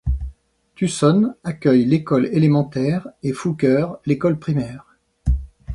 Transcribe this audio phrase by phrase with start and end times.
[0.73, 4.97] Tusson accueille l'école élémentaire et Fouqueure l'école primaire.